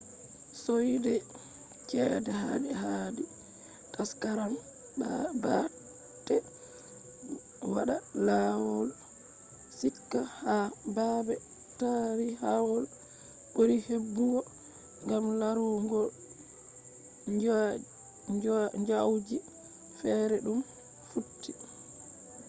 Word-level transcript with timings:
soide 0.63 1.13
chede 1.89 2.31
hadi 2.81 3.23
taskaram 3.93 4.53
baate 5.43 6.35
wada 7.73 7.95
laaw 8.27 8.65
hikka 9.79 10.19
ha 10.39 10.57
baabe 10.95 11.35
taarihawol 11.79 12.83
buri 13.53 13.75
hebugo 13.87 14.41
gam 15.09 15.25
laruugo 15.41 16.01
nyaujiji 18.87 19.37
fere 19.99 20.37
dum 20.45 20.59
futti 21.09 21.51